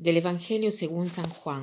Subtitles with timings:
[0.00, 1.62] Del Evangelio según San Juan.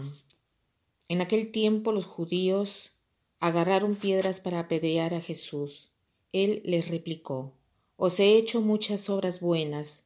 [1.10, 2.92] En aquel tiempo los judíos
[3.40, 5.90] agarraron piedras para apedrear a Jesús.
[6.34, 7.56] Él les replicó,
[7.96, 10.04] Os he hecho muchas obras buenas,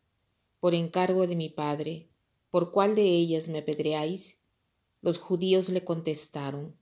[0.61, 2.07] por encargo de mi Padre.
[2.49, 4.39] ¿Por cuál de ellas me apedreáis?
[5.01, 6.77] Los judíos le contestaron,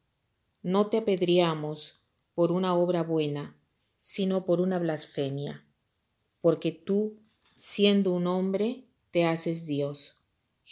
[0.62, 1.96] No te apedreamos
[2.36, 3.60] por una obra buena,
[4.02, 5.66] sino por una blasfemia,
[6.42, 7.18] porque tú,
[7.56, 10.19] siendo un hombre, te haces Dios.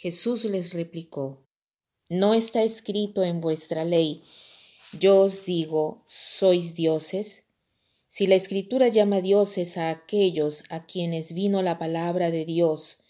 [0.00, 1.42] Jesús les replicó,
[2.08, 4.22] ¿no está escrito en vuestra ley,
[4.96, 7.42] yo os digo, sois dioses?
[8.06, 13.00] Si la escritura llama dioses a aquellos a quienes vino la palabra de Dios,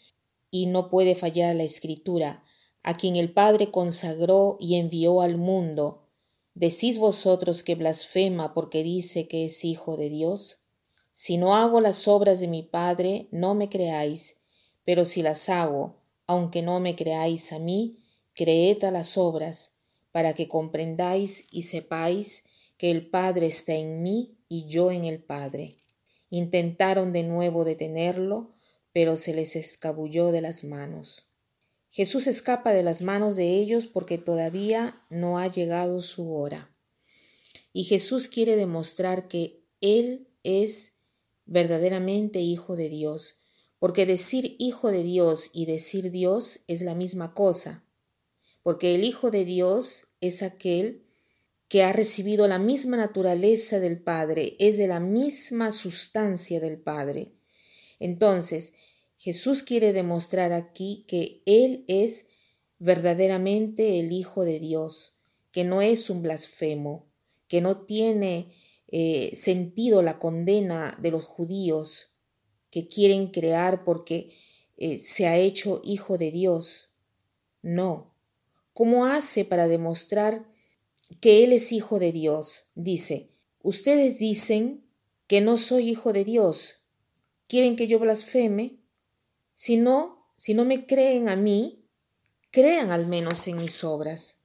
[0.50, 2.42] y no puede fallar la escritura,
[2.82, 6.08] a quien el Padre consagró y envió al mundo,
[6.54, 10.62] ¿decís vosotros que blasfema porque dice que es hijo de Dios?
[11.12, 14.38] Si no hago las obras de mi Padre, no me creáis,
[14.86, 15.98] pero si las hago,
[16.28, 17.98] aunque no me creáis a mí,
[18.34, 19.72] creed a las obras,
[20.12, 22.44] para que comprendáis y sepáis
[22.76, 25.78] que el Padre está en mí y yo en el Padre.
[26.30, 28.54] Intentaron de nuevo detenerlo,
[28.92, 31.28] pero se les escabulló de las manos.
[31.90, 36.70] Jesús escapa de las manos de ellos porque todavía no ha llegado su hora.
[37.72, 40.92] Y Jesús quiere demostrar que Él es
[41.46, 43.37] verdaderamente Hijo de Dios,
[43.78, 47.84] porque decir Hijo de Dios y decir Dios es la misma cosa,
[48.62, 51.04] porque el Hijo de Dios es aquel
[51.68, 57.32] que ha recibido la misma naturaleza del Padre, es de la misma sustancia del Padre.
[58.00, 58.72] Entonces,
[59.18, 62.26] Jesús quiere demostrar aquí que Él es
[62.78, 65.18] verdaderamente el Hijo de Dios,
[65.52, 67.06] que no es un blasfemo,
[67.48, 68.54] que no tiene
[68.88, 72.14] eh, sentido la condena de los judíos,
[72.70, 74.36] que quieren crear porque
[74.76, 76.94] eh, se ha hecho hijo de Dios.
[77.62, 78.14] No.
[78.72, 80.46] ¿Cómo hace para demostrar
[81.20, 82.70] que Él es hijo de Dios?
[82.74, 83.30] Dice,
[83.62, 84.84] ustedes dicen
[85.26, 86.84] que no soy hijo de Dios.
[87.46, 88.78] ¿Quieren que yo blasfeme?
[89.54, 91.84] Si no, si no me creen a mí,
[92.50, 94.36] crean al menos en mis obras.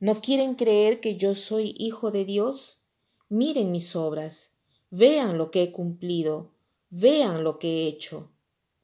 [0.00, 2.82] ¿No quieren creer que yo soy hijo de Dios?
[3.28, 4.50] Miren mis obras,
[4.90, 6.51] vean lo que he cumplido,
[6.94, 8.30] Vean lo que he hecho.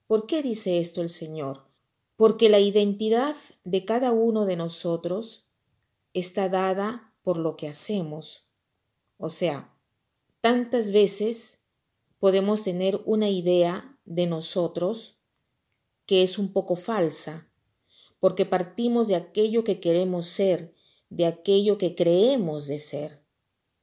[0.06, 1.66] ¿Por qué dice esto el Señor?
[2.16, 5.46] Porque la identidad de cada uno de nosotros
[6.14, 8.47] está dada por lo que hacemos.
[9.18, 9.78] O sea,
[10.41, 11.60] tantas veces
[12.18, 15.18] podemos tener una idea de nosotros
[16.06, 17.44] que es un poco falsa,
[18.20, 20.72] porque partimos de aquello que queremos ser,
[21.10, 23.26] de aquello que creemos de ser,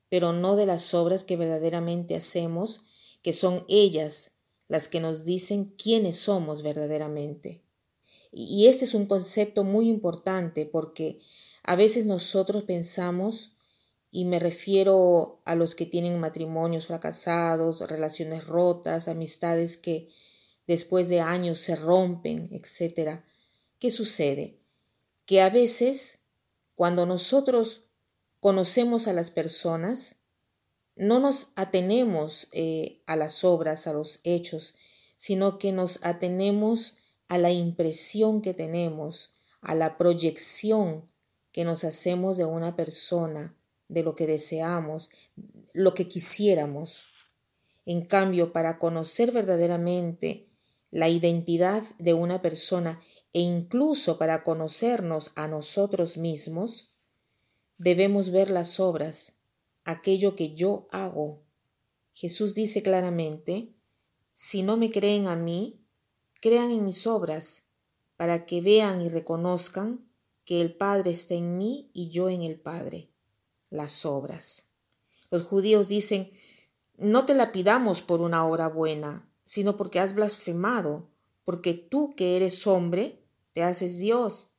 [0.10, 2.82] pero no de las obras que verdaderamente hacemos
[3.26, 4.34] que son ellas
[4.68, 7.64] las que nos dicen quiénes somos verdaderamente.
[8.32, 11.22] Y este es un concepto muy importante porque
[11.64, 13.58] a veces nosotros pensamos,
[14.12, 20.10] y me refiero a los que tienen matrimonios fracasados, relaciones rotas, amistades que
[20.68, 23.22] después de años se rompen, etc.
[23.80, 24.60] ¿Qué sucede?
[25.26, 26.20] Que a veces,
[26.76, 27.86] cuando nosotros
[28.40, 30.18] conocemos a las personas,
[30.96, 34.76] no nos atenemos eh, a las obras, a los hechos,
[35.16, 36.98] sino que nos atenemos
[37.28, 41.10] a la impresión que tenemos, a la proyección
[41.52, 43.56] que nos hacemos de una persona,
[43.88, 45.10] de lo que deseamos,
[45.74, 47.08] lo que quisiéramos.
[47.86, 50.48] En cambio, para conocer verdaderamente
[50.92, 53.02] la identidad de una persona
[53.34, 56.96] e incluso para conocernos a nosotros mismos,
[57.78, 59.34] debemos ver las obras,
[59.86, 61.42] aquello que yo hago.
[62.14, 63.74] Jesús dice claramente,
[64.34, 65.80] si no me creen a mí,
[66.42, 67.64] crean en mis obras,
[68.18, 70.10] para que vean y reconozcan
[70.44, 73.10] que el Padre está en mí y yo en el Padre.
[73.70, 74.70] Las obras.
[75.32, 76.32] Los judíos dicen,
[76.98, 81.10] no te la pidamos por una obra buena, sino porque has blasfemado,
[81.44, 83.24] porque tú que eres hombre,
[83.54, 84.50] te haces Dios.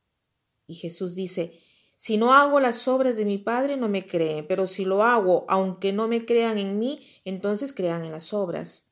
[0.67, 1.59] Y Jesús dice,
[1.99, 5.45] si no hago las obras de mi Padre, no me creen, pero si lo hago,
[5.49, 8.85] aunque no me crean en mí, entonces crean en las obras.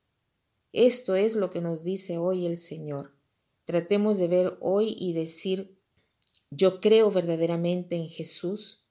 [0.73, 3.13] Esto es lo que nos dice hoy el Señor.
[3.65, 5.77] Tratemos de ver hoy y decir,
[6.49, 8.83] yo creo verdaderamente en Jesús.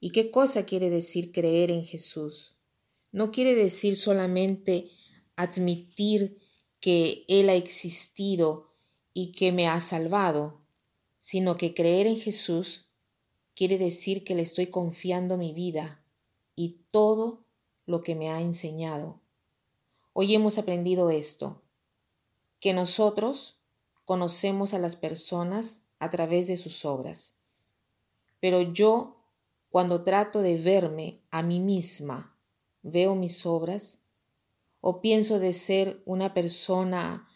[0.00, 2.56] ¿Y qué cosa quiere decir creer en Jesús?
[3.12, 4.90] No quiere decir solamente
[5.36, 6.40] admitir
[6.80, 8.72] que Él ha existido
[9.14, 10.60] y que me ha salvado,
[11.20, 12.89] sino que creer en Jesús
[13.60, 16.02] quiere decir que le estoy confiando mi vida
[16.56, 17.44] y todo
[17.84, 19.20] lo que me ha enseñado.
[20.14, 21.60] Hoy hemos aprendido esto,
[22.58, 23.60] que nosotros
[24.06, 27.34] conocemos a las personas a través de sus obras.
[28.40, 29.18] Pero yo,
[29.68, 32.38] cuando trato de verme a mí misma,
[32.80, 33.98] veo mis obras,
[34.80, 37.28] o pienso de ser una persona,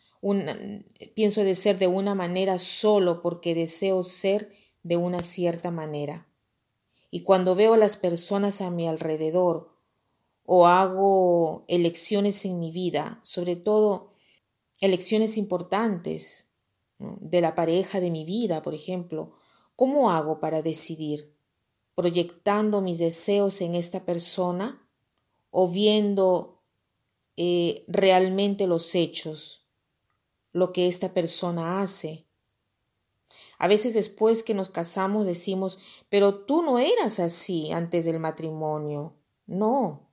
[1.15, 6.29] pienso de ser de una manera solo porque deseo ser de una cierta manera.
[7.11, 9.75] Y cuando veo a las personas a mi alrededor
[10.45, 14.13] o hago elecciones en mi vida, sobre todo
[14.81, 16.51] elecciones importantes
[16.99, 19.33] de la pareja de mi vida, por ejemplo,
[19.75, 21.35] ¿cómo hago para decidir?
[21.95, 24.87] ¿Proyectando mis deseos en esta persona
[25.51, 26.63] o viendo
[27.37, 29.67] eh, realmente los hechos,
[30.53, 32.27] lo que esta persona hace?
[33.59, 35.79] A veces después que nos casamos decimos,
[36.09, 39.17] pero tú no eras así antes del matrimonio.
[39.47, 40.11] No,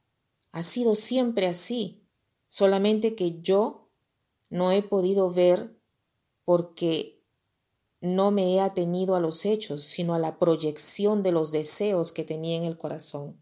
[0.52, 2.04] ha sido siempre así,
[2.48, 3.90] solamente que yo
[4.50, 5.78] no he podido ver
[6.44, 7.24] porque
[8.02, 12.26] no me he atenido a los hechos, sino a la proyección de los deseos que
[12.26, 13.40] tenía en el corazón.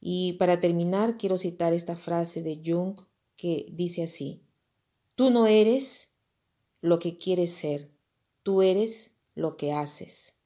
[0.00, 3.00] Y para terminar, quiero citar esta frase de Jung
[3.36, 4.42] que dice así,
[5.14, 6.10] tú no eres
[6.80, 7.90] lo que quieres ser,
[8.48, 10.36] tú eres lo que haces.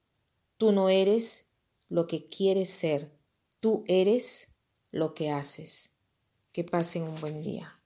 [0.56, 1.44] Tú no eres
[1.88, 3.12] lo que quieres ser,
[3.60, 4.48] tú eres
[4.90, 5.90] lo que haces.
[6.50, 7.80] Que pasen un buen día.